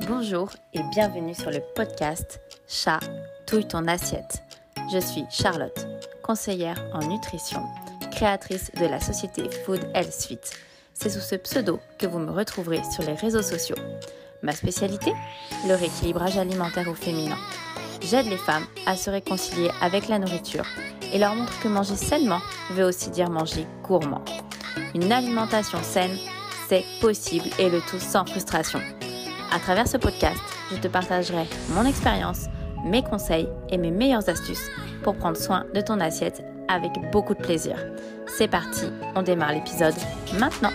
Bonjour 0.00 0.50
et 0.72 0.82
bienvenue 0.90 1.36
sur 1.36 1.52
le 1.52 1.60
podcast 1.76 2.40
Chat, 2.66 2.98
touille 3.46 3.68
ton 3.68 3.86
assiette. 3.86 4.42
Je 4.92 4.98
suis 4.98 5.24
Charlotte, 5.30 5.86
conseillère 6.20 6.84
en 6.92 7.06
nutrition, 7.06 7.62
créatrice 8.10 8.72
de 8.72 8.86
la 8.86 8.98
société 8.98 9.48
Food 9.48 9.88
Health 9.94 10.12
Suite. 10.12 10.50
C'est 10.94 11.10
sous 11.10 11.20
ce 11.20 11.36
pseudo 11.36 11.78
que 11.96 12.06
vous 12.06 12.18
me 12.18 12.32
retrouverez 12.32 12.82
sur 12.92 13.04
les 13.04 13.14
réseaux 13.14 13.40
sociaux. 13.40 13.76
Ma 14.42 14.50
spécialité 14.50 15.12
Le 15.68 15.76
rééquilibrage 15.76 16.38
alimentaire 16.38 16.88
au 16.88 16.94
féminin. 16.94 17.38
J'aide 18.02 18.26
les 18.26 18.36
femmes 18.36 18.66
à 18.86 18.96
se 18.96 19.10
réconcilier 19.10 19.70
avec 19.80 20.08
la 20.08 20.18
nourriture 20.18 20.66
et 21.12 21.20
leur 21.20 21.36
montre 21.36 21.60
que 21.60 21.68
manger 21.68 21.94
sainement 21.94 22.40
veut 22.72 22.84
aussi 22.84 23.10
dire 23.10 23.30
manger 23.30 23.64
gourmand. 23.84 24.24
Une 24.92 25.12
alimentation 25.12 25.78
saine, 25.84 26.18
c'est 26.68 26.84
possible 27.00 27.46
et 27.60 27.70
le 27.70 27.80
tout 27.80 28.00
sans 28.00 28.26
frustration. 28.26 28.80
À 29.54 29.60
travers 29.60 29.86
ce 29.86 29.96
podcast, 29.96 30.40
je 30.72 30.76
te 30.78 30.88
partagerai 30.88 31.44
mon 31.68 31.86
expérience, 31.86 32.46
mes 32.84 33.04
conseils 33.04 33.48
et 33.68 33.78
mes 33.78 33.92
meilleures 33.92 34.28
astuces 34.28 34.68
pour 35.04 35.14
prendre 35.14 35.36
soin 35.36 35.64
de 35.72 35.80
ton 35.80 36.00
assiette 36.00 36.42
avec 36.66 36.90
beaucoup 37.12 37.34
de 37.34 37.40
plaisir. 37.40 37.76
C'est 38.26 38.48
parti, 38.48 38.86
on 39.14 39.22
démarre 39.22 39.52
l'épisode 39.52 39.94
maintenant. 40.40 40.72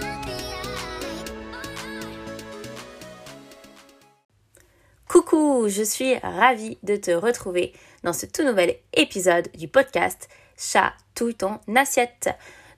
Coucou, 5.10 5.66
je 5.68 5.84
suis 5.84 6.18
ravie 6.20 6.78
de 6.84 6.96
te 6.96 7.12
retrouver 7.12 7.74
dans 8.06 8.14
ce 8.14 8.28
tout 8.28 8.44
nouvel 8.44 8.78
épisode 8.94 9.50
du 9.58 9.68
podcast 9.68 10.30
Chatouille 10.58 11.36
ton 11.36 11.60
assiette. 11.76 12.30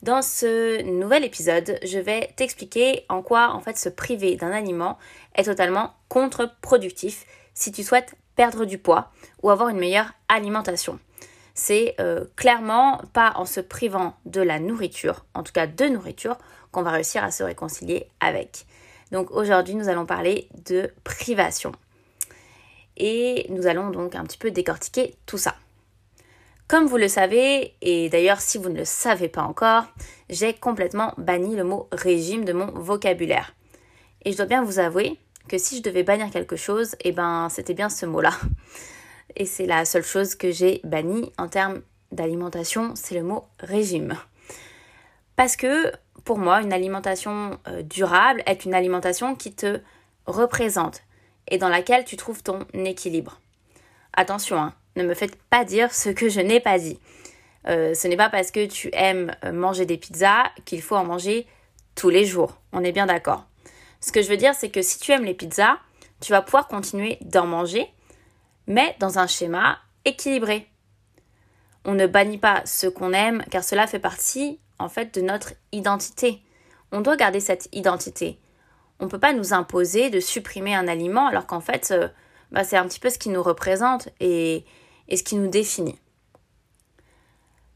Dans 0.02 0.24
ce 0.24 0.82
nouvel 0.82 1.24
épisode, 1.24 1.78
je 1.84 2.00
vais 2.00 2.34
t'expliquer 2.36 3.06
en 3.08 3.22
quoi 3.22 3.52
en 3.54 3.60
fait 3.60 3.78
se 3.78 3.88
priver 3.88 4.36
d'un 4.36 4.52
aliment 4.52 4.98
est 5.36 5.44
totalement 5.44 5.94
contre-productif 6.10 7.28
si 7.54 7.72
tu 7.72 7.84
souhaites 7.84 8.16
perdre 8.36 8.66
du 8.66 8.80
poids 8.80 9.12
ou 9.44 9.52
avoir 9.52 9.70
une 9.70 9.78
meilleure 9.78 10.12
alimentation. 10.28 10.98
C'est 11.54 11.94
euh, 12.00 12.26
clairement 12.36 13.00
pas 13.14 13.34
en 13.36 13.46
se 13.46 13.60
privant 13.60 14.16
de 14.26 14.42
la 14.42 14.60
nourriture, 14.60 15.24
en 15.36 15.44
tout 15.44 15.54
cas 15.54 15.68
de 15.68 15.86
nourriture, 15.86 16.38
qu'on 16.72 16.82
va 16.82 16.90
réussir 16.90 17.24
à 17.24 17.30
se 17.30 17.44
réconcilier 17.44 18.08
avec. 18.20 18.66
Donc 19.12 19.30
aujourd'hui, 19.30 19.76
nous 19.76 19.88
allons 19.88 20.08
parler 20.08 20.50
de 20.66 20.92
privation. 21.04 21.74
Et 22.98 23.46
nous 23.50 23.68
allons 23.68 23.92
donc 23.92 24.16
un 24.16 24.24
petit 24.24 24.40
peu 24.40 24.50
décortiquer 24.50 25.16
tout 25.28 25.38
ça. 25.38 25.54
Comme 26.72 26.88
vous 26.88 26.96
le 26.96 27.10
savez, 27.10 27.76
et 27.82 28.08
d'ailleurs 28.08 28.40
si 28.40 28.58
vous 28.58 28.70
ne 28.70 28.78
le 28.78 28.86
savez 28.86 29.28
pas 29.28 29.42
encore, 29.42 29.84
j'ai 30.30 30.54
complètement 30.54 31.14
banni 31.18 31.58
le 31.58 31.66
mot 31.66 31.90
régime 31.92 32.46
de 32.46 32.54
mon 32.54 32.68
vocabulaire. 32.68 33.54
Et 34.24 34.32
je 34.32 34.38
dois 34.38 34.46
bien 34.46 34.64
vous 34.64 34.80
avouer 34.80 35.20
que 35.50 35.58
si 35.58 35.76
je 35.76 35.82
devais 35.82 36.04
bannir 36.04 36.32
quelque 36.32 36.56
chose, 36.56 36.96
eh 37.02 37.12
ben 37.12 37.50
c'était 37.50 37.74
bien 37.74 37.90
ce 37.90 38.06
mot-là. 38.06 38.32
Et 39.36 39.46
c'est 39.46 39.66
la 39.66 39.84
seule 39.84 40.06
chose 40.06 40.36
que 40.36 40.52
j'ai 40.52 40.80
banni 40.86 41.34
en 41.38 41.50
termes 41.50 41.82
d'alimentation, 42.14 42.94
c'est 42.96 43.16
le 43.16 43.24
mot 43.24 43.44
régime. 43.60 44.16
Parce 45.36 45.58
que 45.58 45.92
pour 46.24 46.38
moi, 46.38 46.62
une 46.62 46.72
alimentation 46.72 47.60
euh, 47.68 47.82
durable 47.82 48.44
est 48.46 48.64
une 48.64 48.74
alimentation 48.74 49.36
qui 49.36 49.54
te 49.54 49.82
représente 50.26 51.02
et 51.50 51.58
dans 51.58 51.68
laquelle 51.68 52.06
tu 52.06 52.16
trouves 52.16 52.44
ton 52.44 52.66
équilibre. 52.74 53.42
Attention, 54.14 54.58
hein, 54.58 54.74
ne 54.96 55.04
me 55.04 55.14
faites 55.14 55.36
pas 55.36 55.66
dire 55.66 55.94
ce 55.94 56.10
que 56.10 56.30
je 56.30 56.42
n'ai 56.42 56.60
pas 56.60 56.80
dit. 56.80 57.00
Euh, 57.68 57.94
ce 57.94 58.08
n'est 58.08 58.18
pas 58.18 58.30
parce 58.30 58.52
que 58.52 58.66
tu 58.66 58.90
aimes 58.94 59.36
euh, 59.46 59.52
manger 59.52 59.86
des 59.86 59.98
pizzas 59.98 60.52
qu'il 60.66 60.82
faut 60.82 60.96
en 60.96 61.06
manger 61.06 61.48
tous 61.96 62.10
les 62.10 62.26
jours. 62.26 62.58
On 62.72 62.84
est 62.84 62.92
bien 62.92 63.06
d'accord. 63.06 63.46
Ce 64.00 64.12
que 64.12 64.22
je 64.22 64.30
veux 64.30 64.38
dire, 64.38 64.56
c'est 64.56 64.70
que 64.70 64.82
si 64.82 65.00
tu 65.00 65.12
aimes 65.12 65.26
les 65.26 65.34
pizzas, 65.34 65.78
tu 66.22 66.32
vas 66.32 66.42
pouvoir 66.42 66.68
continuer 66.68 67.18
d'en 67.22 67.46
manger, 67.46 67.88
mais 68.68 68.96
dans 69.00 69.20
un 69.20 69.28
schéma 69.28 69.78
équilibré. 70.06 70.68
On 71.86 71.94
ne 71.94 72.08
bannit 72.08 72.38
pas 72.38 72.62
ce 72.66 72.88
qu'on 72.88 73.14
aime 73.14 73.44
car 73.50 73.64
cela 73.64 73.88
fait 73.88 74.00
partie 74.00 74.60
en 74.80 74.90
fait 74.90 75.14
de 75.14 75.22
notre 75.22 75.54
identité. 75.72 76.42
On 76.92 77.02
doit 77.02 77.16
garder 77.16 77.40
cette 77.40 77.70
identité. 77.72 78.40
On 79.00 79.06
ne 79.06 79.10
peut 79.10 79.20
pas 79.20 79.34
nous 79.34 79.54
imposer 79.54 80.10
de 80.10 80.20
supprimer 80.20 80.76
un 80.76 80.88
aliment 80.88 81.28
alors 81.28 81.48
qu'en 81.48 81.62
fait, 81.62 81.92
euh, 81.92 82.08
bah, 82.52 82.64
c'est 82.64 82.78
un 82.78 82.88
petit 82.88 83.00
peu 83.00 83.10
ce 83.10 83.18
qui 83.18 83.30
nous 83.30 83.42
représente 83.42 84.10
et 85.12 85.18
ce 85.18 85.24
qui 85.24 85.36
nous 85.36 85.50
définit. 85.50 86.00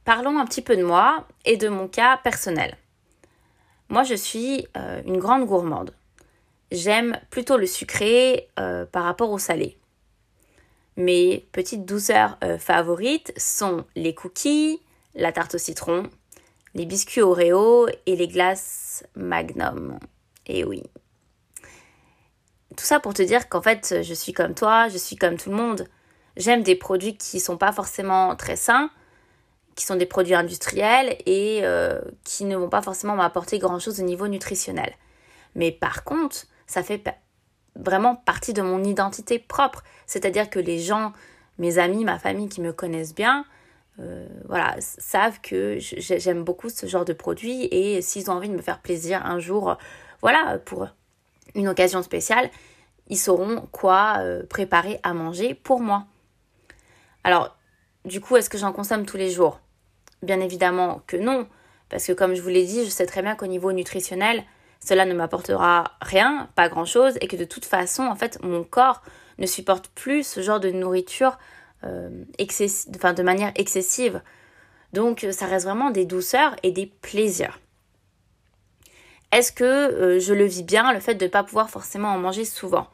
Parlons 0.06 0.40
un 0.40 0.46
petit 0.46 0.62
peu 0.62 0.76
de 0.76 0.84
moi 0.84 1.28
et 1.44 1.58
de 1.58 1.68
mon 1.68 1.88
cas 1.88 2.18
personnel. 2.18 2.78
Moi, 3.90 4.04
je 4.04 4.16
suis 4.16 4.66
euh, 4.78 5.02
une 5.06 5.18
grande 5.18 5.46
gourmande. 5.46 5.94
J'aime 6.72 7.20
plutôt 7.30 7.58
le 7.58 7.68
sucré 7.68 8.50
euh, 8.58 8.86
par 8.86 9.04
rapport 9.04 9.30
au 9.30 9.38
salé. 9.38 9.78
Mes 10.98 11.46
petites 11.52 11.86
douceurs 11.86 12.38
euh, 12.44 12.58
favorites 12.58 13.34
sont 13.38 13.86
les 13.96 14.16
cookies, 14.16 14.80
la 15.14 15.32
tarte 15.32 15.56
au 15.56 15.58
citron, 15.60 16.10
les 16.74 16.86
biscuits 16.86 17.22
Oreo 17.22 17.88
et 18.06 18.16
les 18.16 18.28
glaces 18.28 19.04
Magnum. 19.16 20.00
Et 20.48 20.64
oui. 20.64 20.84
Tout 22.78 22.86
ça 22.86 23.00
pour 23.00 23.14
te 23.14 23.22
dire 23.22 23.50
qu'en 23.50 23.62
fait, 23.62 24.02
je 24.02 24.14
suis 24.14 24.34
comme 24.34 24.54
toi, 24.54 24.88
je 24.88 24.98
suis 24.98 25.16
comme 25.16 25.38
tout 25.38 25.50
le 25.50 25.56
monde. 25.56 25.88
J'aime 26.38 26.64
des 26.64 26.76
produits 26.76 27.18
qui 27.18 27.38
ne 27.38 27.42
sont 27.42 27.58
pas 27.58 27.72
forcément 27.72 28.36
très 28.36 28.56
sains, 28.56 28.90
qui 29.76 29.86
sont 29.86 29.96
des 29.96 30.06
produits 30.06 30.36
industriels 30.36 31.18
et 31.26 31.62
euh, 31.64 32.02
qui 32.24 32.46
ne 32.46 32.56
vont 32.56 32.70
pas 32.70 32.82
forcément 32.82 33.16
m'apporter 33.16 33.60
grand-chose 33.60 34.00
au 34.00 34.04
niveau 34.04 34.28
nutritionnel. 34.28 34.94
Mais 35.56 35.72
par 35.72 36.04
contre, 36.04 36.46
ça 36.68 36.84
fait 36.84 37.04
vraiment 37.76 38.16
partie 38.16 38.54
de 38.54 38.62
mon 38.62 38.84
identité 38.84 39.40
propre. 39.40 39.84
C'est-à-dire 40.06 40.50
que 40.50 40.60
les 40.60 40.80
gens, 40.80 41.14
mes 41.58 41.78
amis, 41.78 42.04
ma 42.06 42.20
famille 42.20 42.50
qui 42.50 42.62
me 42.62 42.74
connaissent 42.74 43.16
bien, 43.16 43.46
euh, 44.00 44.28
voilà, 44.48 44.76
savent 44.80 45.40
que 45.42 45.78
j'aime 45.80 46.44
beaucoup 46.44 46.70
ce 46.70 46.86
genre 46.86 47.06
de 47.06 47.14
produits 47.14 47.66
et 47.72 48.02
s'ils 48.02 48.30
ont 48.30 48.34
envie 48.34 48.50
de 48.50 48.56
me 48.56 48.62
faire 48.62 48.80
plaisir 48.80 49.26
un 49.26 49.40
jour, 49.40 49.78
voilà, 50.22 50.58
pour 50.66 50.88
une 51.54 51.70
occasion 51.70 52.04
spéciale, 52.04 52.50
ils 53.08 53.18
sauront 53.18 53.68
quoi 53.72 54.16
euh, 54.20 54.44
préparer 54.46 55.00
à 55.04 55.14
manger 55.14 55.54
pour 55.54 55.80
moi. 55.80 56.06
Alors, 57.26 57.58
du 58.06 58.22
coup, 58.22 58.38
est-ce 58.38 58.52
que 58.52 58.58
j'en 58.60 58.72
consomme 58.72 59.08
tous 59.08 59.18
les 59.18 59.32
jours? 59.32 59.60
Bien 60.22 60.40
évidemment 60.42 61.02
que 61.08 61.18
non, 61.18 61.48
parce 61.90 62.06
que 62.06 62.12
comme 62.12 62.36
je 62.36 62.42
vous 62.42 62.50
l'ai 62.50 62.66
dit, 62.66 62.86
je 62.86 62.90
sais 62.92 63.08
très 63.08 63.24
bien 63.24 63.36
qu'au 63.36 63.48
niveau 63.48 63.72
nutritionnel, 63.72 64.44
cela 64.80 65.06
ne 65.06 65.14
m'apportera 65.16 65.96
rien, 66.02 66.48
pas 66.56 66.70
grand-chose, 66.70 67.18
et 67.22 67.28
que 67.28 67.36
de 67.36 67.44
toute 67.44 67.66
façon, 67.66 68.04
en 68.04 68.16
fait, 68.16 68.38
mon 68.44 68.64
corps 68.64 69.02
ne 69.40 69.48
supporte 69.48 69.88
plus 69.88 70.22
ce 70.22 70.42
genre 70.42 70.60
de 70.60 70.70
nourriture 70.70 71.40
euh, 71.84 72.10
de 72.38 73.24
manière 73.24 73.52
excessive. 73.56 74.22
Donc, 74.94 75.26
ça 75.32 75.48
reste 75.48 75.66
vraiment 75.66 75.90
des 75.90 76.06
douceurs 76.06 76.56
et 76.62 76.72
des 76.72 76.86
plaisirs. 76.86 77.60
Est-ce 79.32 79.52
que 79.52 79.64
euh, 79.64 80.20
je 80.20 80.36
le 80.36 80.46
vis 80.46 80.62
bien, 80.62 80.94
le 80.94 81.00
fait 81.00 81.16
de 81.16 81.26
ne 81.26 81.30
pas 81.32 81.44
pouvoir 81.44 81.72
forcément 81.72 82.10
en 82.10 82.20
manger 82.20 82.46
souvent? 82.46 82.88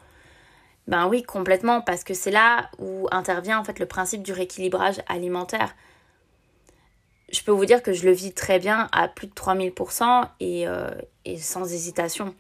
Ben 0.88 1.08
oui, 1.08 1.24
complètement, 1.24 1.82
parce 1.82 2.04
que 2.04 2.14
c'est 2.14 2.32
là 2.32 2.70
où 2.80 3.08
intervient 3.12 3.60
en 3.60 3.64
fait 3.64 3.80
le 3.80 3.86
principe 3.86 4.24
du 4.24 4.34
rééquilibrage 4.34 5.02
alimentaire. 5.08 5.76
Je 7.32 7.42
peux 7.44 7.52
vous 7.52 7.66
dire 7.66 7.82
que 7.82 7.94
je 7.94 8.06
le 8.06 8.12
vis 8.12 8.34
très 8.34 8.60
bien 8.60 8.90
à 8.92 9.08
plus 9.08 9.28
de 9.28 9.34
3000% 9.34 10.28
et, 10.40 10.68
euh, 10.68 10.90
et 11.24 11.38
sans 11.38 11.72
hésitation. 11.72 12.36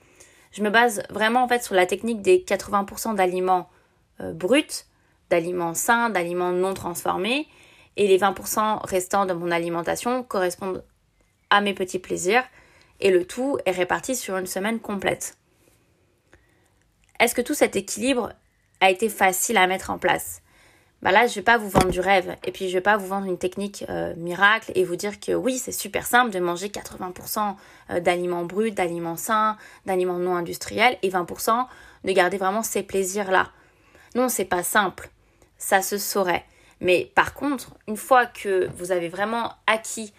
Je 0.51 0.63
me 0.63 0.69
base 0.69 1.03
vraiment 1.09 1.44
en 1.44 1.47
fait 1.47 1.63
sur 1.63 1.75
la 1.75 1.85
technique 1.85 2.22
des 2.22 2.40
80% 2.40 3.16
d'aliments 3.16 3.69
euh, 4.19 4.34
bruts, 4.34 4.85
d'aliments 5.30 5.74
sains, 5.74 6.09
d'aliments 6.09 6.51
non 6.51 6.74
transformés, 6.74 7.47
et 7.96 8.07
les 8.07 8.18
20% 8.18 8.85
restants 8.85 9.25
de 9.25 9.34
mon 9.34 9.51
alimentation 9.51 10.24
correspondent 10.24 10.84
à 11.50 11.62
mes 11.62 11.74
petits 11.74 12.00
plaisirs, 12.00 12.44
et 13.00 13.12
le 13.12 13.25
tout 13.25 13.57
est 13.66 13.72
réparti 13.72 14.16
sur 14.16 14.38
une 14.38 14.47
semaine 14.47 14.80
complète. 14.80 15.38
Est-ce 17.22 17.36
que 17.36 17.42
tout 17.42 17.54
cet 17.54 17.76
équilibre 17.76 18.34
a 18.80 18.90
été 18.90 19.07
facile 19.07 19.57
à 19.57 19.68
mettre 19.68 19.92
en 19.92 20.00
place? 20.00 20.42
Bah 21.04 21.12
là, 21.12 21.28
je 21.28 21.36
vais 21.36 21.44
pas 21.44 21.60
vous 21.60 21.69
vendre 21.69 21.90
du 21.90 22.00
rêve 22.00 22.36
et 22.44 22.51
puis 22.51 22.68
je 22.68 22.74
vais 22.74 22.81
pas 22.81 22.98
vous 22.98 23.06
vendre 23.06 23.28
une 23.28 23.38
technique 23.38 23.86
euh, 23.90 24.16
miracle 24.18 24.72
et 24.74 24.84
vous 24.84 24.95
dire 24.95 25.19
que 25.19 25.31
oui, 25.31 25.60
c'est 25.60 25.72
super 25.72 26.07
simple 26.07 26.31
de 26.31 26.40
manger 26.40 26.69
80% 26.69 27.56
euh, 27.92 28.00
d'aliments 28.00 28.44
bruts, 28.44 28.72
d'aliments 28.72 29.18
sains, 29.18 29.56
d'aliments 29.86 30.18
non 30.18 30.36
industriels 30.36 30.98
et 31.04 31.10
20% 31.10 31.68
de 32.06 32.12
garder 32.12 32.38
vraiment 32.38 32.63
ces 32.63 32.81
plaisirs-là. 32.81 33.51
Non, 34.16 34.28
c'est 34.28 34.45
pas 34.45 34.63
simple. 34.63 35.12
Ça 35.60 35.84
se 35.84 36.00
saurait. 36.00 36.44
Mais 36.80 37.12
par 37.13 37.36
contre, 37.36 37.75
une 37.88 37.98
fois 37.98 38.25
que 38.25 38.68
vous 38.78 38.92
avez 38.92 39.10
vraiment 39.10 39.54
acquis 39.68 40.12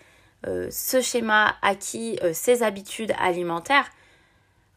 euh, 0.47 0.69
ce 0.71 1.01
schéma, 1.01 1.57
acquis 1.63 2.21
ces 2.33 2.63
habitudes 2.63 3.13
alimentaires, 3.19 3.91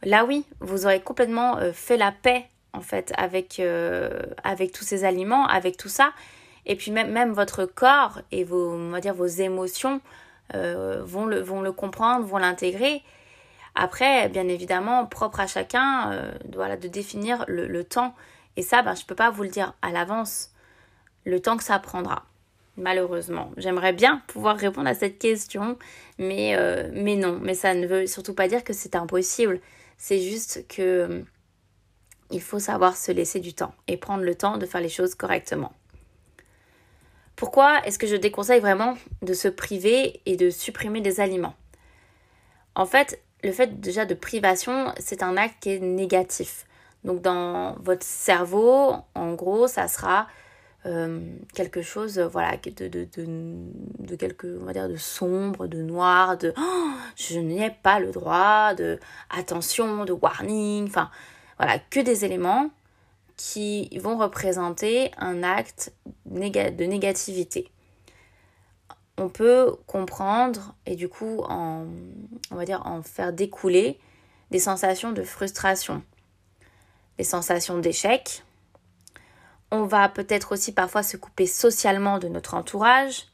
là 0.05 0.25
oui, 0.25 0.45
vous 0.61 0.85
aurez 0.85 1.01
complètement 1.01 1.57
fait 1.73 1.97
la 1.97 2.11
paix 2.11 2.47
en 2.75 2.81
fait 2.81 3.13
avec, 3.17 3.59
euh, 3.59 4.09
avec 4.43 4.71
tous 4.71 4.83
ces 4.83 5.03
aliments, 5.03 5.47
avec 5.47 5.77
tout 5.77 5.89
ça. 5.89 6.11
Et 6.65 6.75
puis 6.75 6.91
même, 6.91 7.31
votre 7.33 7.65
corps 7.65 8.21
et 8.31 8.43
vos, 8.43 8.71
on 8.71 8.93
émotions 9.39 10.01
euh, 10.53 11.03
vont, 11.03 11.25
le, 11.25 11.39
vont 11.39 11.61
le 11.61 11.71
comprendre, 11.71 12.25
vont 12.25 12.37
l'intégrer. 12.37 13.03
Après, 13.75 14.29
bien 14.29 14.47
évidemment, 14.47 15.05
propre 15.05 15.41
à 15.41 15.47
chacun, 15.47 16.11
euh, 16.11 16.31
de 16.77 16.87
définir 16.87 17.45
le, 17.47 17.83
temps. 17.83 18.15
Et 18.55 18.61
ça, 18.61 18.81
ben, 18.81 18.95
je 18.95 19.01
ne 19.01 19.05
peux 19.05 19.15
pas 19.15 19.29
vous 19.29 19.43
le 19.43 19.49
dire 19.49 19.73
à 19.81 19.91
l'avance, 19.91 20.51
le 21.25 21.39
temps 21.39 21.57
que 21.57 21.63
ça 21.63 21.77
prendra. 21.79 22.23
Malheureusement. 22.77 23.51
J'aimerais 23.57 23.93
bien 23.93 24.21
pouvoir 24.27 24.57
répondre 24.57 24.89
à 24.89 24.95
cette 24.95 25.17
question, 25.17 25.77
euh, 26.19 26.89
mais 26.93 27.15
non. 27.15 27.39
Mais 27.41 27.53
ça 27.53 27.73
ne 27.73 27.87
veut 27.87 28.07
surtout 28.07 28.33
pas 28.33 28.47
dire 28.47 28.63
que 28.63 28.73
c'est 28.73 28.95
impossible. 28.95 29.61
C'est 29.97 30.21
juste 30.21 30.65
que 30.67 31.23
il 32.31 32.41
faut 32.41 32.59
savoir 32.59 32.97
se 32.97 33.11
laisser 33.11 33.39
du 33.39 33.53
temps 33.53 33.73
et 33.87 33.97
prendre 33.97 34.23
le 34.23 34.35
temps 34.35 34.57
de 34.57 34.65
faire 34.65 34.81
les 34.81 34.89
choses 34.89 35.15
correctement. 35.15 35.73
Pourquoi 37.35 37.85
est-ce 37.85 37.99
que 37.99 38.07
je 38.07 38.15
déconseille 38.15 38.61
vraiment 38.61 38.97
de 39.21 39.33
se 39.33 39.47
priver 39.47 40.21
et 40.25 40.37
de 40.37 40.49
supprimer 40.49 41.01
des 41.01 41.19
aliments? 41.19 41.55
En 42.75 42.85
fait, 42.85 43.21
le 43.43 43.51
fait 43.51 43.79
déjà 43.79 44.05
de 44.05 44.13
privation, 44.13 44.93
c'est 44.97 45.21
un 45.21 45.37
acte 45.37 45.61
qui 45.61 45.71
est 45.71 45.79
négatif. 45.79 46.65
Donc 47.03 47.21
dans 47.21 47.73
votre 47.79 48.05
cerveau, 48.05 48.95
en 49.13 49.33
gros, 49.33 49.67
ça 49.67 49.87
sera 49.87 50.27
euh, 50.85 51.19
quelque 51.53 51.81
chose 51.81 52.19
voilà 52.19 52.57
de, 52.57 52.87
de, 52.87 54.15
quelque 54.15 54.59
on 54.61 54.65
va 54.65 54.73
dire 54.73 54.87
de 54.87 54.97
sombre 54.97 55.67
de 55.67 55.81
noir 55.81 56.37
de 56.37 56.53
oh, 56.57 56.91
je 57.15 57.39
n'ai 57.39 57.71
pas 57.71 57.99
le 57.99 58.11
droit 58.11 58.73
de 58.75 58.99
attention 59.29 60.05
de 60.05 60.13
warning 60.13 60.87
enfin 60.87 61.09
voilà 61.57 61.79
que 61.79 61.99
des 61.99 62.25
éléments 62.25 62.69
qui 63.37 63.89
vont 63.99 64.17
représenter 64.17 65.11
un 65.17 65.43
acte 65.43 65.93
de 66.25 66.85
négativité 66.85 67.69
on 69.17 69.29
peut 69.29 69.75
comprendre 69.87 70.75
et 70.85 70.95
du 70.95 71.09
coup 71.09 71.43
on 71.49 71.87
va 72.51 72.65
dire 72.65 72.81
en 72.85 73.01
faire 73.01 73.33
découler 73.33 73.99
des 74.51 74.59
sensations 74.59 75.11
de 75.11 75.23
frustration, 75.23 76.01
des 77.17 77.23
sensations 77.23 77.77
d'échec. 77.77 78.44
On 79.71 79.83
va 79.83 80.09
peut-être 80.09 80.51
aussi 80.51 80.71
parfois 80.73 81.03
se 81.03 81.17
couper 81.17 81.47
socialement 81.47 82.19
de 82.19 82.27
notre 82.27 82.53
entourage. 82.53 83.27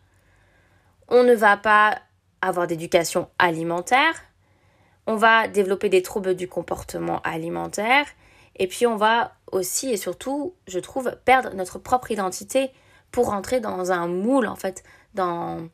On 1.08 1.24
ne 1.24 1.34
va 1.34 1.58
pas 1.58 2.00
avoir 2.42 2.68
d'éducation 2.68 3.30
alimentaire. 3.38 4.14
On 5.08 5.16
va 5.16 5.48
développer 5.48 5.90
des 5.90 6.02
troubles 6.02 6.36
du 6.36 6.48
comportement 6.48 7.22
alimentaire. 7.24 8.06
Et 8.56 8.68
puis 8.68 8.86
on 8.86 8.96
va 8.96 9.36
aussi 9.52 9.92
et 9.92 9.98
surtout, 9.98 10.54
je 10.68 10.80
trouve, 10.80 11.16
perdre 11.26 11.54
notre 11.54 11.80
propre 11.80 12.12
identité 12.12 12.72
pour 13.12 13.28
rentrer 13.28 13.60
dans 13.60 13.92
un 13.92 14.08
moule 14.08 14.48
en 14.48 14.56
fait 14.56 14.84
dans, 15.14 15.68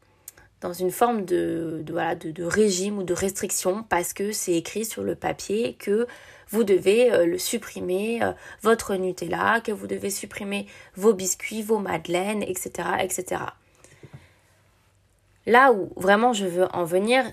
dans 0.62 0.74
une 0.74 0.92
forme 0.92 1.26
de, 1.26 1.82
de, 1.84 1.92
voilà, 1.92 2.16
de, 2.16 2.44
régime 2.44 2.98
ou 2.98 3.04
de 3.04 3.14
restriction 3.14 3.84
parce 3.84 4.14
que 4.14 4.32
c'est 4.32 4.54
écrit 4.54 4.86
sur 4.86 5.04
le 5.04 5.16
papier 5.16 5.76
que 5.76 6.08
vous 6.50 6.64
devez 6.64 7.12
euh, 7.12 7.26
le 7.26 7.38
supprimer, 7.38 8.24
euh, 8.24 8.34
votre 8.62 8.96
Nutella, 8.96 9.62
que 9.62 9.72
vous 9.72 9.88
devez 9.88 10.10
supprimer 10.10 10.68
vos 10.96 11.14
biscuits, 11.14 11.62
vos 11.62 11.80
madeleines, 11.80 12.44
etc., 12.44 12.90
etc. 13.00 13.42
Là 15.46 15.72
où 15.72 15.92
vraiment 15.96 16.34
je 16.34 16.46
veux 16.46 16.68
en 16.74 16.84
venir, 16.84 17.24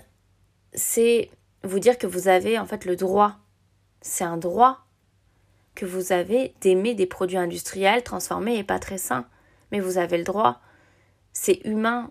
c'est 0.73 1.29
vous 1.63 1.79
dire 1.79 1.97
que 1.97 2.07
vous 2.07 2.27
avez 2.27 2.59
en 2.59 2.65
fait 2.65 2.85
le 2.85 2.95
droit, 2.95 3.35
c'est 4.01 4.23
un 4.23 4.37
droit 4.37 4.79
que 5.73 5.85
vous 5.85 6.13
avez 6.13 6.53
d'aimer 6.61 6.93
des 6.93 7.05
produits 7.05 7.37
industriels 7.37 8.03
transformés 8.03 8.57
et 8.57 8.63
pas 8.63 8.79
très 8.79 8.97
sains, 8.97 9.27
mais 9.71 9.79
vous 9.79 9.97
avez 9.97 10.17
le 10.17 10.23
droit 10.23 10.61
c'est 11.35 11.59
humain. 11.65 12.09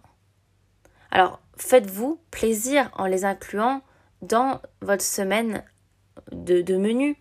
Alors, 1.11 1.41
faites-vous 1.57 2.21
plaisir 2.31 2.91
en 2.95 3.07
les 3.07 3.25
incluant 3.25 3.83
dans 4.23 4.61
votre 4.83 5.03
semaine 5.03 5.65
de, 6.33 6.77
menu. 6.77 7.17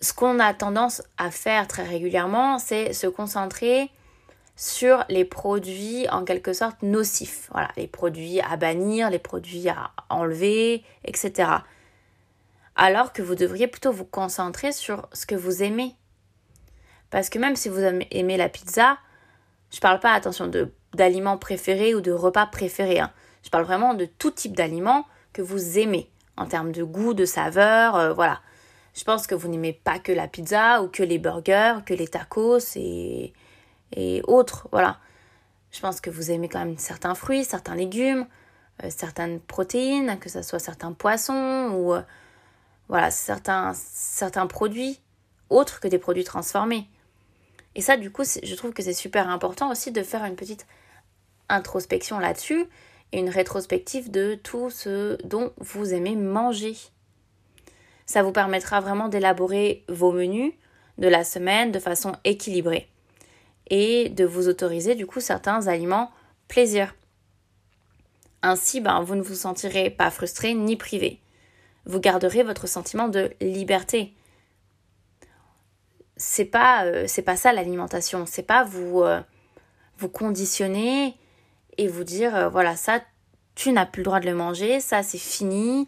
Ce 0.00 0.12
qu'on 0.12 0.40
a 0.40 0.52
tendance 0.54 1.02
à 1.16 1.30
faire 1.30 1.68
très 1.68 1.84
régulièrement, 1.84 2.58
c'est 2.58 2.92
se 2.92 3.06
concentrer 3.06 3.90
sur 4.56 5.04
les 5.08 5.24
produits 5.24 6.08
en 6.10 6.24
quelque 6.24 6.52
sorte 6.52 6.82
nocifs. 6.82 7.48
Voilà, 7.52 7.70
les 7.76 7.86
produits 7.86 8.40
à 8.40 8.56
bannir, 8.56 9.10
les 9.10 9.18
produits 9.18 9.68
à 9.68 9.92
enlever, 10.08 10.84
etc. 11.04 11.50
Alors 12.74 13.12
que 13.12 13.22
vous 13.22 13.34
devriez 13.34 13.68
plutôt 13.68 13.92
vous 13.92 14.04
concentrer 14.04 14.72
sur 14.72 15.08
ce 15.12 15.26
que 15.26 15.34
vous 15.34 15.62
aimez. 15.62 15.94
Parce 17.10 17.28
que 17.28 17.38
même 17.38 17.56
si 17.56 17.68
vous 17.68 17.80
aimez 17.80 18.36
la 18.36 18.48
pizza, 18.48 18.98
je 19.70 19.80
parle 19.80 20.00
pas, 20.00 20.12
attention, 20.12 20.50
d'aliments 20.94 21.38
préférés 21.38 21.94
ou 21.94 22.00
de 22.00 22.12
repas 22.12 22.46
préférés. 22.46 23.00
Hein. 23.00 23.12
Je 23.44 23.50
parle 23.50 23.64
vraiment 23.64 23.94
de 23.94 24.04
tout 24.04 24.30
type 24.30 24.56
d'aliments 24.56 25.06
que 25.32 25.42
vous 25.42 25.78
aimez 25.78 26.11
en 26.36 26.46
termes 26.46 26.72
de 26.72 26.82
goût, 26.82 27.14
de 27.14 27.24
saveur, 27.24 27.96
euh, 27.96 28.12
voilà. 28.12 28.40
Je 28.94 29.04
pense 29.04 29.26
que 29.26 29.34
vous 29.34 29.48
n'aimez 29.48 29.72
pas 29.72 29.98
que 29.98 30.12
la 30.12 30.28
pizza 30.28 30.82
ou 30.82 30.88
que 30.88 31.02
les 31.02 31.18
burgers, 31.18 31.78
que 31.86 31.94
les 31.94 32.08
tacos 32.08 32.76
et, 32.76 33.32
autres, 34.24 34.68
voilà. 34.72 34.98
Je 35.70 35.80
pense 35.80 36.00
que 36.00 36.10
vous 36.10 36.30
aimez 36.30 36.48
quand 36.48 36.58
même 36.58 36.76
certains 36.76 37.14
fruits, 37.14 37.44
certains 37.44 37.74
légumes, 37.74 38.26
euh, 38.84 38.90
certaines 38.90 39.40
protéines, 39.40 40.18
que 40.18 40.28
ce 40.28 40.42
soit 40.42 40.58
certains 40.58 40.92
poissons 40.92 41.70
ou 41.74 41.94
euh, 41.94 42.02
voilà, 42.88 43.10
certains, 43.10 43.72
certains 43.74 44.46
produits 44.46 45.00
autres 45.48 45.80
que 45.80 45.88
des 45.88 45.98
produits 45.98 46.24
transformés. 46.24 46.88
Et 47.74 47.80
ça, 47.80 47.96
du 47.96 48.10
coup, 48.10 48.22
je 48.24 48.54
trouve 48.54 48.72
que 48.72 48.82
c'est 48.82 48.92
super 48.92 49.28
important 49.28 49.70
aussi 49.70 49.92
de 49.92 50.02
faire 50.02 50.24
une 50.24 50.36
petite 50.36 50.66
introspection 51.48 52.18
là-dessus 52.18 52.66
une 53.12 53.28
rétrospective 53.28 54.10
de 54.10 54.34
tout 54.34 54.70
ce 54.70 55.18
dont 55.24 55.52
vous 55.58 55.94
aimez 55.94 56.16
manger. 56.16 56.76
Ça 58.06 58.22
vous 58.22 58.32
permettra 58.32 58.80
vraiment 58.80 59.08
d'élaborer 59.08 59.84
vos 59.88 60.12
menus 60.12 60.52
de 60.98 61.08
la 61.08 61.24
semaine 61.24 61.72
de 61.72 61.78
façon 61.78 62.12
équilibrée 62.24 62.88
et 63.70 64.08
de 64.08 64.24
vous 64.24 64.48
autoriser 64.48 64.94
du 64.94 65.06
coup 65.06 65.20
certains 65.20 65.66
aliments 65.66 66.10
plaisir. 66.48 66.94
Ainsi, 68.42 68.80
ben, 68.80 69.02
vous 69.02 69.14
ne 69.14 69.22
vous 69.22 69.34
sentirez 69.34 69.88
pas 69.88 70.10
frustré 70.10 70.54
ni 70.54 70.76
privé. 70.76 71.20
Vous 71.86 72.00
garderez 72.00 72.42
votre 72.42 72.66
sentiment 72.66 73.08
de 73.08 73.30
liberté 73.40 74.14
c'est 76.22 76.44
pas 76.44 76.84
euh, 76.84 77.06
pas 77.24 77.36
ça 77.36 77.52
l'alimentation 77.52 78.26
c'est 78.26 78.44
pas 78.44 78.62
vous 78.62 79.02
euh, 79.02 79.20
vous 79.98 80.08
conditionner 80.08 81.16
et 81.78 81.88
vous 81.88 82.04
dire 82.04 82.34
euh, 82.34 82.48
voilà 82.48 82.76
ça 82.76 83.00
tu 83.54 83.72
n'as 83.72 83.86
plus 83.86 84.00
le 84.00 84.04
droit 84.04 84.20
de 84.20 84.26
le 84.26 84.34
manger 84.34 84.80
ça 84.80 85.02
c'est 85.02 85.18
fini 85.18 85.86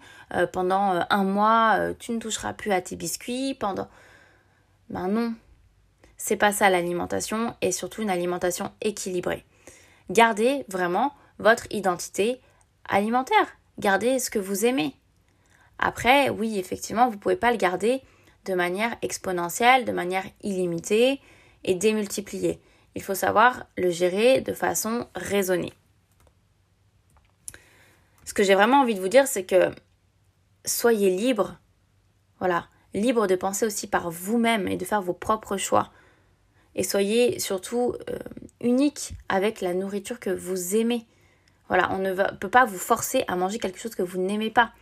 pendant 0.53 1.03
un 1.09 1.25
mois 1.25 1.79
tu 1.99 2.13
ne 2.13 2.19
toucheras 2.19 2.53
plus 2.53 2.73
à 2.73 2.83
tes 2.83 2.95
biscuits 2.95 3.55
pendant 3.55 3.89
ben 4.91 5.09
non. 5.09 5.35
C'est 6.17 6.37
pas 6.37 6.53
ça 6.53 6.71
l'alimentation 6.71 7.55
et 7.61 7.73
surtout 7.73 8.03
une 8.03 8.11
alimentation 8.11 8.73
équilibrée. 8.81 9.45
Gardez 10.11 10.65
vraiment 10.69 11.13
votre 11.39 11.67
identité 11.71 12.41
alimentaire. 12.89 13.57
Gardez 13.79 14.19
ce 14.19 14.31
que 14.31 14.39
vous 14.39 14.65
aimez. 14.65 14.95
Après 15.79 16.31
oui 16.31 16.59
effectivement 16.59 17.09
vous 17.09 17.19
pouvez 17.19 17.37
pas 17.37 17.51
le 17.51 17.57
garder 17.57 18.03
de 18.45 18.55
manière 18.55 18.95
exponentielle, 19.03 19.85
de 19.85 19.93
manière 19.93 20.25
illimitée 20.43 21.21
et 21.65 21.75
démultipliée. 21.75 22.61
Il 22.95 23.03
faut 23.03 23.15
savoir 23.15 23.67
le 23.77 23.91
gérer 23.91 24.41
de 24.41 24.53
façon 24.53 25.09
raisonnée. 25.15 25.73
Ce 28.25 28.33
que 28.33 28.43
j'ai 28.43 28.55
vraiment 28.55 28.81
envie 28.81 28.95
de 28.95 29.01
vous 29.01 29.09
dire, 29.09 29.27
c'est 29.27 29.45
que 29.45 29.71
soyez 30.65 31.11
libre, 31.11 31.59
voilà, 32.39 32.69
libre 32.95 33.27
de 33.27 33.37
penser 33.37 33.67
aussi 33.67 33.87
par 33.87 34.11
vous-même 34.11 34.69
et 34.69 34.77
de 34.77 34.85
faire 34.85 35.03
vos 35.03 35.13
propres 35.13 35.57
choix. 35.57 35.91
Et 36.75 36.83
soyez 36.83 37.39
surtout 37.39 37.95
euh, 38.11 38.19
unique 38.61 39.15
avec 39.29 39.61
la 39.61 39.75
nourriture 39.75 40.19
que 40.19 40.31
vous 40.31 40.75
aimez. 40.75 41.07
Voilà, 41.69 41.93
on 41.93 41.99
ne 41.99 42.15
peut 42.15 42.49
pas 42.49 42.65
vous 42.65 42.79
forcer 42.79 43.25
à 43.29 43.37
manger 43.37 43.59
quelque 43.59 43.79
chose 43.79 43.95
que 43.95 44.03
vous 44.03 44.19
n'aimez 44.19 44.51
pas. 44.51 44.73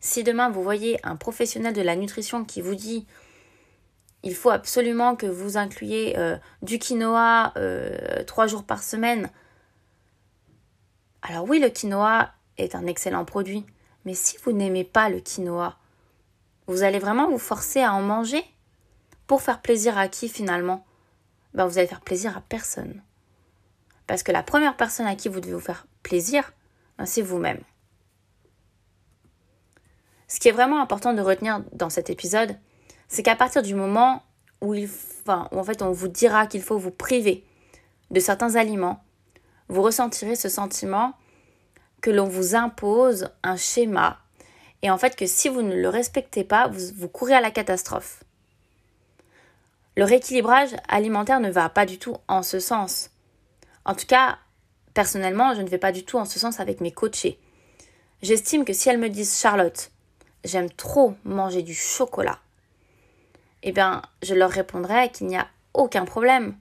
Si 0.00 0.22
demain 0.22 0.50
vous 0.50 0.62
voyez 0.62 0.98
un 1.02 1.16
professionnel 1.16 1.72
de 1.72 1.80
la 1.80 1.96
nutrition 1.96 2.44
qui 2.44 2.60
vous 2.60 2.74
dit 2.74 3.06
il 4.24 4.34
faut 4.34 4.50
absolument 4.50 5.14
que 5.14 5.26
vous 5.26 5.56
incluiez 5.56 6.18
euh, 6.18 6.36
du 6.62 6.78
quinoa 6.78 7.52
euh, 7.56 8.24
trois 8.24 8.46
jours 8.46 8.64
par 8.64 8.82
semaine, 8.82 9.30
alors 11.22 11.48
oui, 11.48 11.58
le 11.58 11.68
quinoa 11.68 12.32
est 12.58 12.74
un 12.74 12.86
excellent 12.86 13.24
produit, 13.24 13.64
mais 14.04 14.14
si 14.14 14.36
vous 14.42 14.52
n'aimez 14.52 14.84
pas 14.84 15.08
le 15.08 15.20
quinoa, 15.20 15.76
vous 16.66 16.82
allez 16.82 16.98
vraiment 16.98 17.30
vous 17.30 17.38
forcer 17.38 17.82
à 17.82 17.92
en 17.92 18.00
manger 18.00 18.42
pour 19.26 19.42
faire 19.42 19.60
plaisir 19.60 19.98
à 19.98 20.08
qui 20.08 20.28
finalement? 20.28 20.86
Ben, 21.52 21.66
Vous 21.66 21.78
allez 21.78 21.86
faire 21.86 22.00
plaisir 22.00 22.36
à 22.36 22.40
personne. 22.40 23.02
Parce 24.06 24.22
que 24.22 24.32
la 24.32 24.42
première 24.42 24.76
personne 24.76 25.06
à 25.06 25.16
qui 25.16 25.28
vous 25.28 25.40
devez 25.40 25.54
vous 25.54 25.60
faire 25.60 25.86
plaisir, 26.02 26.52
ben, 26.98 27.06
c'est 27.06 27.22
vous-même. 27.22 27.60
Ce 30.28 30.40
qui 30.40 30.48
est 30.48 30.52
vraiment 30.52 30.80
important 30.80 31.12
de 31.12 31.20
retenir 31.20 31.62
dans 31.72 31.90
cet 31.90 32.08
épisode, 32.08 32.56
c'est 33.14 33.22
qu'à 33.22 33.36
partir 33.36 33.62
du 33.62 33.76
moment 33.76 34.24
où, 34.60 34.74
il, 34.74 34.90
en 35.28 35.62
fait 35.62 35.82
on 35.82 35.92
vous 35.92 36.08
dira 36.08 36.48
qu'il 36.48 36.62
faut 36.62 36.78
vous 36.78 36.90
priver 36.90 37.44
de 38.10 38.18
certains 38.18 38.56
aliments, 38.56 39.04
vous 39.68 39.82
ressentirez 39.82 40.34
ce 40.34 40.48
sentiment 40.48 41.12
que 42.00 42.10
l'on 42.10 42.26
vous 42.26 42.56
impose 42.56 43.28
un 43.44 43.56
schéma 43.56 44.18
et 44.82 44.90
en 44.90 44.98
fait 44.98 45.14
que 45.14 45.26
si 45.26 45.48
vous 45.48 45.62
ne 45.62 45.76
le 45.76 45.88
respectez 45.88 46.42
pas, 46.42 46.66
vous, 46.66 46.92
vous 46.96 47.08
courez 47.08 47.34
à 47.34 47.40
la 47.40 47.52
catastrophe. 47.52 48.24
Le 49.96 50.02
rééquilibrage 50.02 50.74
alimentaire 50.88 51.38
ne 51.38 51.52
va 51.52 51.68
pas 51.68 51.86
du 51.86 52.00
tout 52.00 52.16
en 52.26 52.42
ce 52.42 52.58
sens. 52.58 53.10
En 53.84 53.94
tout 53.94 54.06
cas, 54.06 54.38
personnellement, 54.92 55.54
je 55.54 55.62
ne 55.62 55.68
vais 55.68 55.78
pas 55.78 55.92
du 55.92 56.04
tout 56.04 56.18
en 56.18 56.24
ce 56.24 56.40
sens 56.40 56.58
avec 56.58 56.80
mes 56.80 56.90
coachés. 56.90 57.38
J'estime 58.22 58.64
que 58.64 58.72
si 58.72 58.88
elles 58.88 58.98
me 58.98 59.08
disent 59.08 59.38
Charlotte, 59.38 59.92
j'aime 60.42 60.68
trop 60.68 61.14
manger 61.22 61.62
du 61.62 61.74
chocolat, 61.74 62.40
eh 63.64 63.72
bien, 63.72 64.02
je 64.22 64.34
leur 64.34 64.50
répondrai 64.50 65.10
qu'il 65.10 65.26
n'y 65.26 65.36
a 65.36 65.48
aucun 65.72 66.04
problème. 66.04 66.54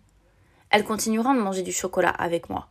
Elles 0.69 0.86
continueront 0.86 1.36
de 1.36 1.41
manger 1.41 1.62
du 1.62 1.74
chocolat 1.74 2.10
avec 2.10 2.50
moi. 2.50 2.69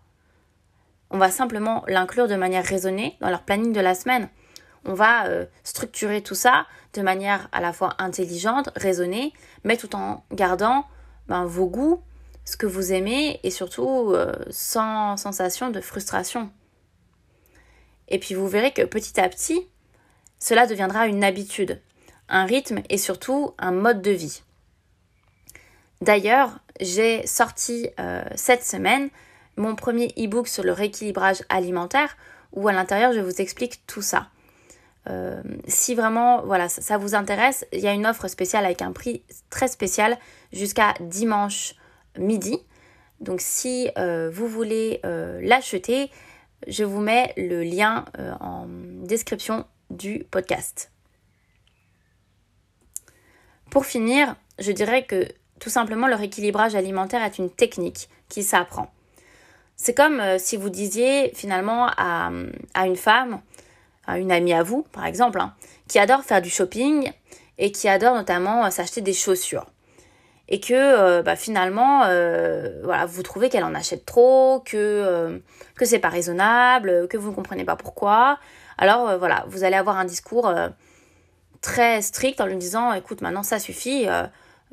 On 1.10 1.18
va 1.18 1.30
simplement 1.30 1.84
l'inclure 1.86 2.26
de 2.26 2.34
manière 2.34 2.64
raisonnée 2.64 3.16
dans 3.20 3.28
leur 3.28 3.42
planning 3.42 3.74
de 3.74 3.80
la 3.80 3.94
semaine. 3.94 4.30
On 4.86 4.94
va 4.94 5.26
euh, 5.26 5.44
structurer 5.62 6.22
tout 6.22 6.34
ça 6.34 6.66
de 6.94 7.02
manière 7.02 7.48
à 7.52 7.60
la 7.60 7.74
fois 7.74 7.94
intelligente, 7.98 8.70
raisonnée, 8.74 9.34
mais 9.64 9.76
tout 9.76 9.94
en 9.94 10.24
gardant 10.32 10.86
ben, 11.28 11.44
vos 11.44 11.66
goûts, 11.66 12.02
ce 12.46 12.56
que 12.56 12.66
vous 12.66 12.92
aimez 12.92 13.38
et 13.42 13.50
surtout 13.50 14.12
euh, 14.14 14.34
sans 14.50 15.18
sensation 15.18 15.70
de 15.70 15.80
frustration. 15.82 16.50
Et 18.08 18.18
puis 18.18 18.34
vous 18.34 18.48
verrez 18.48 18.72
que 18.72 18.82
petit 18.82 19.20
à 19.20 19.28
petit, 19.28 19.68
cela 20.38 20.66
deviendra 20.66 21.06
une 21.06 21.22
habitude, 21.22 21.80
un 22.32 22.44
rythme 22.46 22.82
et 22.88 22.98
surtout 22.98 23.54
un 23.58 23.70
mode 23.70 24.02
de 24.02 24.10
vie. 24.10 24.42
D'ailleurs, 26.00 26.58
j'ai 26.80 27.24
sorti 27.26 27.88
euh, 28.00 28.24
cette 28.34 28.64
semaine 28.64 29.08
mon 29.56 29.76
premier 29.76 30.08
e-book 30.18 30.48
sur 30.48 30.64
le 30.64 30.72
rééquilibrage 30.72 31.44
alimentaire 31.48 32.16
où 32.52 32.66
à 32.66 32.72
l'intérieur 32.72 33.12
je 33.12 33.20
vous 33.20 33.40
explique 33.40 33.86
tout 33.86 34.02
ça. 34.02 34.28
Euh, 35.08 35.42
si 35.68 35.94
vraiment 35.94 36.42
voilà, 36.42 36.68
ça, 36.68 36.96
vous 36.96 37.14
intéresse, 37.14 37.66
il 37.72 37.80
y 37.80 37.88
a 37.88 37.92
une 37.92 38.06
offre 38.06 38.28
spéciale 38.28 38.64
avec 38.64 38.82
un 38.82 38.92
prix 38.92 39.22
très 39.50 39.68
spécial 39.68 40.16
jusqu'à 40.52 40.94
dimanche 41.00 41.74
midi. 42.18 42.58
Donc 43.20 43.40
si 43.40 43.90
euh, 43.98 44.30
vous 44.32 44.48
voulez 44.48 45.00
l'acheter, 45.04 46.10
je 46.66 46.84
vous 46.84 47.00
mets 47.00 47.32
le 47.36 47.62
lien 47.62 48.06
en 48.40 48.66
description 48.68 49.66
du 49.90 50.24
podcast. 50.30 50.92
Pour 53.72 53.86
finir, 53.86 54.36
je 54.58 54.70
dirais 54.70 55.06
que 55.06 55.26
tout 55.58 55.70
simplement 55.70 56.06
le 56.06 56.14
rééquilibrage 56.14 56.74
alimentaire 56.74 57.24
est 57.24 57.38
une 57.38 57.48
technique 57.48 58.10
qui 58.28 58.42
s'apprend. 58.42 58.92
C'est 59.76 59.94
comme 59.94 60.20
si 60.36 60.58
vous 60.58 60.68
disiez 60.68 61.32
finalement 61.34 61.86
à, 61.96 62.30
à 62.74 62.86
une 62.86 62.96
femme, 62.96 63.40
une 64.08 64.30
amie 64.30 64.52
à 64.52 64.62
vous, 64.62 64.82
par 64.92 65.06
exemple, 65.06 65.40
hein, 65.40 65.54
qui 65.88 65.98
adore 65.98 66.22
faire 66.22 66.42
du 66.42 66.50
shopping 66.50 67.10
et 67.56 67.72
qui 67.72 67.88
adore 67.88 68.14
notamment 68.14 68.66
euh, 68.66 68.68
s'acheter 68.68 69.00
des 69.00 69.14
chaussures. 69.14 69.64
Et 70.50 70.60
que 70.60 70.74
euh, 70.74 71.22
bah, 71.22 71.34
finalement, 71.34 72.02
euh, 72.04 72.82
voilà, 72.84 73.06
vous 73.06 73.22
trouvez 73.22 73.48
qu'elle 73.48 73.64
en 73.64 73.74
achète 73.74 74.04
trop, 74.04 74.60
que, 74.66 75.40
que 75.76 75.86
c'est 75.86 75.98
pas 75.98 76.10
raisonnable, 76.10 77.08
que 77.08 77.16
vous 77.16 77.30
ne 77.30 77.34
comprenez 77.34 77.64
pas 77.64 77.76
pourquoi. 77.76 78.38
Alors 78.76 79.16
voilà, 79.16 79.46
vous 79.48 79.64
allez 79.64 79.76
avoir 79.76 79.96
un 79.96 80.04
discours 80.04 80.52
très 81.62 82.02
strict 82.02 82.40
en 82.40 82.46
lui 82.46 82.56
disant 82.56 82.92
écoute, 82.92 83.22
maintenant 83.22 83.42
ça 83.42 83.58
suffit, 83.58 84.06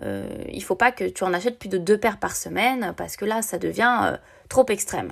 il 0.02 0.64
faut 0.64 0.76
pas 0.76 0.92
que 0.92 1.06
tu 1.06 1.24
en 1.24 1.34
achètes 1.34 1.60
plus 1.60 1.70
de 1.70 1.78
deux 1.78 1.98
paires 1.98 2.20
par 2.20 2.36
semaine 2.36 2.94
parce 2.98 3.16
que 3.16 3.26
là 3.26 3.42
ça 3.42 3.58
devient 3.58 4.18
trop 4.50 4.66
extrême. 4.68 5.12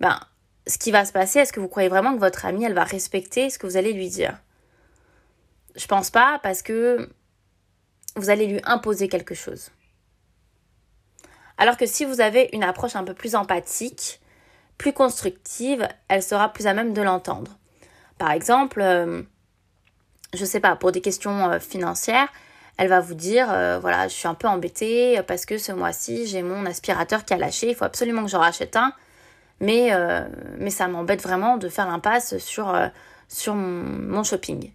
Ben, 0.00 0.18
ce 0.66 0.78
qui 0.78 0.90
va 0.90 1.04
se 1.04 1.12
passer, 1.12 1.40
est-ce 1.40 1.52
que 1.52 1.60
vous 1.60 1.68
croyez 1.68 1.88
vraiment 1.88 2.14
que 2.14 2.20
votre 2.20 2.44
amie, 2.44 2.64
elle 2.64 2.74
va 2.74 2.84
respecter 2.84 3.50
ce 3.50 3.58
que 3.58 3.66
vous 3.66 3.76
allez 3.76 3.92
lui 3.92 4.08
dire? 4.08 4.38
Je 5.76 5.86
pense 5.86 6.10
pas 6.10 6.40
parce 6.42 6.62
que 6.62 7.10
vous 8.16 8.30
allez 8.30 8.46
lui 8.46 8.60
imposer 8.64 9.08
quelque 9.08 9.34
chose. 9.34 9.70
Alors 11.58 11.76
que 11.76 11.86
si 11.86 12.04
vous 12.04 12.20
avez 12.20 12.48
une 12.52 12.64
approche 12.64 12.96
un 12.96 13.04
peu 13.04 13.14
plus 13.14 13.34
empathique, 13.34 14.20
plus 14.78 14.92
constructive, 14.92 15.86
elle 16.08 16.22
sera 16.22 16.52
plus 16.52 16.66
à 16.66 16.74
même 16.74 16.94
de 16.94 17.02
l'entendre. 17.02 17.58
Par 18.18 18.30
exemple, 18.30 18.80
euh, 18.80 19.22
je 20.34 20.44
sais 20.44 20.60
pas, 20.60 20.76
pour 20.76 20.92
des 20.92 21.00
questions 21.00 21.50
euh, 21.50 21.58
financières, 21.58 22.28
elle 22.76 22.88
va 22.88 23.00
vous 23.00 23.14
dire 23.14 23.48
euh, 23.50 23.78
voilà, 23.78 24.08
je 24.08 24.14
suis 24.14 24.28
un 24.28 24.34
peu 24.34 24.48
embêtée 24.48 25.20
parce 25.26 25.44
que 25.44 25.58
ce 25.58 25.70
mois-ci, 25.72 26.26
j'ai 26.26 26.42
mon 26.42 26.64
aspirateur 26.66 27.24
qui 27.24 27.34
a 27.34 27.36
lâché, 27.36 27.68
il 27.68 27.74
faut 27.74 27.84
absolument 27.84 28.24
que 28.24 28.30
j'en 28.30 28.40
rachète 28.40 28.74
un. 28.76 28.94
Mais, 29.60 29.92
euh, 29.92 30.26
mais 30.58 30.70
ça 30.70 30.88
m'embête 30.88 31.22
vraiment 31.22 31.58
de 31.58 31.68
faire 31.68 31.86
l'impasse 31.86 32.38
sur, 32.38 32.74
euh, 32.74 32.88
sur 33.28 33.54
mon, 33.54 34.24
shopping. 34.24 34.72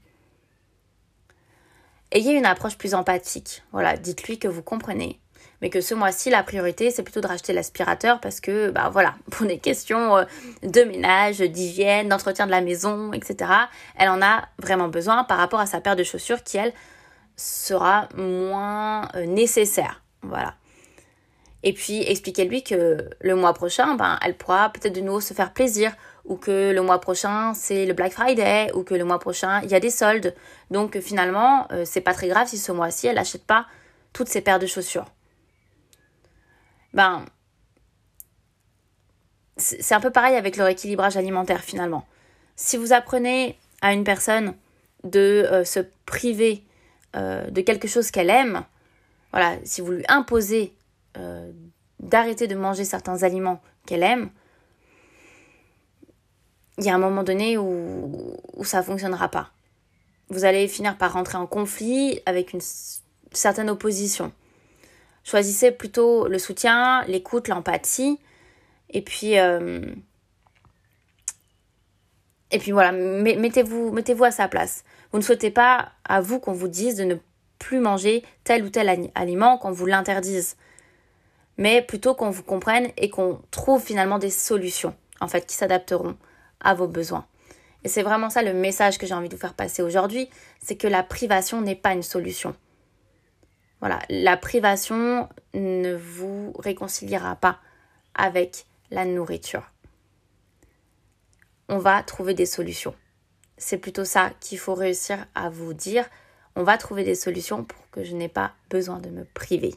Ayez 2.12 2.34
une 2.34 2.46
approche 2.46 2.78
plus 2.78 2.94
empathique. 2.94 3.64
Voilà, 3.72 3.98
dites-lui 3.98 4.38
que 4.38 4.48
vous 4.48 4.62
comprenez. 4.62 5.20
Mais 5.62 5.70
que 5.70 5.82
ce 5.82 5.94
mois-ci, 5.94 6.30
la 6.30 6.44
priorité, 6.44 6.92
c'est 6.92 7.04
plutôt 7.04 7.22
de 7.22 7.28
racheter 7.28 7.54
l'aspirateur 7.54 8.20
parce 8.20 8.40
que, 8.40 8.70
bah 8.70 8.90
voilà, 8.92 9.16
pour 9.32 9.46
des 9.46 9.58
questions 9.58 10.18
euh, 10.18 10.24
de 10.64 10.82
ménage, 10.82 11.40
d'hygiène, 11.40 12.10
d'entretien 12.10 12.46
de 12.46 12.52
la 12.52 12.62
maison, 12.62 13.14
etc., 13.14 13.52
elle 13.98 14.10
en 14.10 14.22
a 14.22 14.48
vraiment 14.60 14.88
besoin 14.88 15.24
par 15.24 15.38
rapport 15.38 15.60
à 15.60 15.66
sa 15.66 15.82
paire 15.82 15.96
de 15.96 16.04
chaussures 16.04 16.44
qui, 16.44 16.58
elle, 16.58 16.74
sera 17.38 18.08
moins 18.16 19.10
nécessaire. 19.26 20.02
Voilà. 20.22 20.56
Et 21.66 21.74
puis 21.74 22.04
expliquez-lui 22.04 22.64
que 22.64 23.10
le 23.20 23.36
mois 23.36 23.54
prochain, 23.54 23.96
ben, 23.96 24.20
elle 24.24 24.38
pourra 24.38 24.70
peut-être 24.70 24.94
de 24.94 25.02
nouveau 25.02 25.20
se 25.20 25.34
faire 25.34 25.52
plaisir. 25.52 25.92
Ou 26.24 26.38
que 26.38 26.72
le 26.72 26.82
mois 26.82 27.02
prochain, 27.02 27.54
c'est 27.56 27.86
le 27.86 27.94
Black 27.94 28.14
Friday. 28.14 28.72
Ou 28.76 28.84
que 28.84 28.94
le 28.94 29.04
mois 29.04 29.20
prochain, 29.20 29.62
il 29.64 29.70
y 29.72 29.76
a 29.76 29.80
des 29.80 29.90
soldes. 29.90 30.36
Donc 30.70 31.00
finalement, 31.00 31.68
euh, 31.72 31.84
c'est 31.84 32.02
pas 32.02 32.14
très 32.14 32.28
grave 32.28 32.48
si 32.48 32.60
ce 32.60 32.72
mois-ci, 32.72 33.08
elle 33.08 33.16
n'achète 33.16 33.46
pas 33.46 33.66
toutes 34.14 34.30
ses 34.30 34.42
paires 34.42 34.60
de 34.60 34.68
chaussures. 34.68 35.06
Ben, 36.96 37.26
c'est 39.58 39.94
un 39.94 40.00
peu 40.00 40.12
pareil 40.12 40.36
avec 40.36 40.56
le 40.56 40.64
rééquilibrage 40.64 41.18
alimentaire 41.18 41.62
finalement. 41.62 42.08
Si 42.56 42.78
vous 42.78 42.94
apprenez 42.94 43.60
à 43.82 43.92
une 43.94 44.06
personne 44.06 44.56
de 45.04 45.20
euh, 45.20 45.66
se 45.66 45.82
priver 46.06 46.64
euh, 47.18 47.50
de 47.52 47.60
quelque 47.60 47.90
chose 47.90 48.12
qu'elle 48.12 48.30
aime, 48.30 48.64
voilà, 49.32 49.58
si 49.66 49.82
vous 49.82 49.92
lui 49.92 50.06
imposez 50.08 50.74
euh, 51.18 51.52
d'arrêter 52.00 52.48
de 52.48 52.56
manger 52.56 52.86
certains 52.86 53.24
aliments 53.24 53.62
qu'elle 53.86 54.04
aime, 54.04 54.30
il 56.78 56.86
y 56.86 56.90
a 56.90 56.96
un 56.96 57.00
moment 57.00 57.24
donné 57.24 57.58
où, 57.58 58.38
ça 58.64 58.80
ne 58.80 58.84
fonctionnera 58.84 59.28
pas. 59.28 59.52
Vous 60.30 60.46
allez 60.46 60.68
finir 60.70 60.98
par 60.98 61.14
rentrer 61.14 61.38
en 61.38 61.46
conflit 61.46 62.22
avec 62.26 62.54
une 62.54 62.62
certaine 63.32 63.70
opposition. 63.70 64.32
Choisissez 65.26 65.72
plutôt 65.72 66.30
le 66.30 66.40
soutien, 66.40 67.04
l'écoute, 67.08 67.50
l'empathie, 67.50 68.20
et 68.90 69.02
puis 69.02 69.38
euh, 69.38 69.82
et 72.52 72.60
puis 72.60 72.72
voilà, 72.72 72.94
mettez-vous 72.94 74.24
à 74.24 74.32
sa 74.32 74.48
place. 74.48 74.86
Vous 75.12 75.18
ne 75.18 75.24
souhaitez 75.24 75.52
pas 75.52 75.90
à 76.06 76.22
vous 76.22 76.40
qu'on 76.40 76.54
vous 76.54 76.70
dise 76.70 76.96
de 76.96 77.04
ne 77.04 77.16
plus 77.60 77.80
manger 77.80 78.24
tel 78.46 78.64
ou 78.64 78.70
tel 78.70 79.10
aliment, 79.16 79.58
qu'on 79.58 79.72
vous 79.72 79.86
l'interdise 79.86 80.56
mais 81.58 81.82
plutôt 81.82 82.16
qu'on 82.16 82.30
vous 82.30 82.44
comprenne 82.44 82.90
et 82.98 83.10
qu'on 83.10 83.42
trouve 83.52 83.82
finalement 83.82 84.20
des 84.20 84.30
solutions, 84.30 84.96
en 85.22 85.28
fait, 85.28 85.46
qui 85.46 85.56
s'adapteront 85.56 86.18
à 86.60 86.74
vos 86.74 86.88
besoins. 86.88 87.26
Et 87.84 87.88
c'est 87.88 88.04
vraiment 88.04 88.30
ça 88.30 88.42
le 88.42 88.54
message 88.54 88.98
que 88.98 89.06
j'ai 89.06 89.14
envie 89.14 89.30
de 89.30 89.36
vous 89.36 89.42
faire 89.42 89.54
passer 89.54 89.82
aujourd'hui, 89.82 90.30
c'est 90.60 90.76
que 90.76 90.88
la 90.88 91.04
privation 91.04 91.62
n'est 91.62 91.76
pas 91.76 91.94
une 91.94 92.04
solution. 92.04 92.56
Voilà, 93.86 94.02
la 94.10 94.36
privation 94.36 95.30
ne 95.54 95.94
vous 95.94 96.54
réconciliera 96.58 97.36
pas 97.36 97.60
avec 98.16 98.66
la 98.90 99.06
nourriture. 99.06 99.62
On 101.70 101.78
va 101.78 102.02
trouver 102.02 102.34
des 102.34 102.48
solutions. 102.48 102.96
C'est 103.60 103.78
plutôt 103.78 104.04
ça 104.04 104.32
qu'il 104.40 104.58
faut 104.58 104.74
réussir 104.74 105.28
à 105.36 105.52
vous 105.52 105.76
dire. 105.76 106.10
On 106.56 106.64
va 106.64 106.80
trouver 106.80 107.04
des 107.04 107.14
solutions 107.14 107.64
pour 107.64 107.88
que 107.92 108.04
je 108.04 108.16
n'ai 108.16 108.28
pas 108.28 108.54
besoin 108.72 108.98
de 108.98 109.12
me 109.12 109.24
priver 109.24 109.76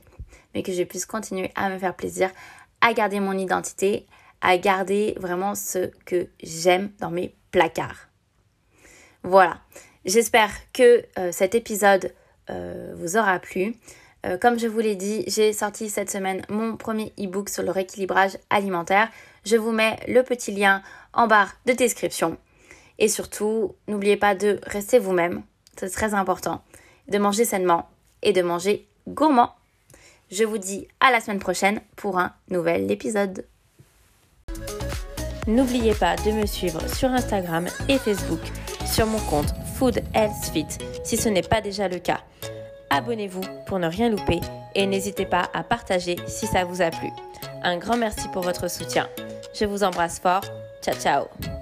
mais 0.55 0.63
que 0.63 0.73
je 0.73 0.85
puisse 0.85 1.05
continuer 1.05 1.53
à 1.55 1.69
me 1.69 1.79
faire 1.79 1.95
plaisir, 1.95 2.31
à 2.81 2.95
garder 2.95 3.21
mon 3.21 3.37
identité, 3.37 4.07
à 4.41 4.57
garder 4.57 5.17
vraiment 5.19 5.55
ce 5.55 5.91
que 6.07 6.29
j'aime 6.43 6.93
dans 6.99 7.11
mes 7.11 7.35
placards. 7.51 8.09
Voilà, 9.23 9.61
j'espère 10.07 10.51
que 10.73 11.05
euh, 11.19 11.31
cet 11.31 11.55
épisode 11.55 12.15
euh, 12.51 12.93
vous 12.97 13.17
aura 13.17 13.39
plu. 13.39 13.75
Euh, 14.27 14.37
comme 14.37 14.59
je 14.59 14.67
vous 14.67 14.81
l'ai 14.81 14.97
dit, 14.97 15.25
j'ai 15.27 15.53
sorti 15.53 15.89
cette 15.89 16.11
semaine 16.11 16.43
mon 16.49 16.77
premier 16.77 17.13
e-book 17.19 17.49
sur 17.49 17.63
le 17.63 17.71
rééquilibrage 17.71 18.39
alimentaire. 18.51 19.09
Je 19.45 19.57
vous 19.57 19.73
mets 19.73 19.99
le 20.09 20.23
petit 20.23 20.53
lien 20.53 20.83
en 21.13 21.27
barre 21.27 21.55
de 21.67 21.73
description. 21.73 22.37
Et 22.99 23.09
surtout, 23.09 23.75
n'oubliez 23.87 24.17
pas 24.17 24.35
de 24.35 24.59
rester 24.65 24.99
vous-même, 24.99 25.43
c'est 25.77 25.91
très 25.91 26.15
important, 26.15 26.63
de 27.09 27.19
manger 27.19 27.45
sainement 27.45 27.89
et 28.23 28.33
de 28.33 28.43
manger 28.43 28.87
gourmand. 29.07 29.55
Je 30.31 30.45
vous 30.45 30.59
dis 30.59 30.89
à 31.01 31.11
la 31.13 31.21
semaine 31.21 31.39
prochaine 31.39 31.81
pour 31.97 32.19
un 32.19 32.33
nouvel 32.51 32.91
épisode. 32.91 33.47
N'oubliez 35.47 35.95
pas 35.95 36.17
de 36.17 36.33
me 36.33 36.45
suivre 36.45 36.87
sur 36.95 37.09
Instagram 37.09 37.67
et 37.89 37.99
Facebook 37.99 38.41
sur 38.85 39.07
mon 39.07 39.21
compte 39.21 39.55
Food 39.79 40.03
Health 40.13 40.51
Fit 40.53 40.67
si 41.05 41.17
ce 41.17 41.29
n'est 41.29 41.43
pas 41.43 41.61
déjà 41.61 41.87
le 41.87 42.01
cas. 42.01 42.21
Abonnez-vous 42.91 43.43
pour 43.67 43.79
ne 43.79 43.87
rien 43.87 44.09
louper 44.09 44.41
et 44.75 44.87
n'hésitez 44.87 45.25
pas 45.25 45.49
à 45.55 45.63
partager 45.63 46.17
si 46.27 46.47
ça 46.47 46.65
vous 46.65 46.83
a 46.83 46.91
plu. 46.91 47.11
Un 47.63 47.77
grand 47.77 47.97
merci 47.97 48.29
pour 48.33 48.43
votre 48.43 48.69
soutien. 48.69 49.09
Je 49.55 49.67
vous 49.67 49.85
embrasse 49.85 50.19
fort. 50.19 50.45
Ciao 50.83 50.95
ciao 50.95 51.58